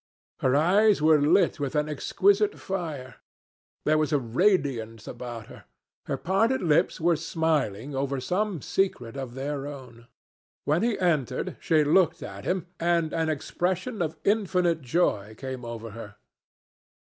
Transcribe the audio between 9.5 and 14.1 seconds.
own. When he entered, she looked at him, and an expression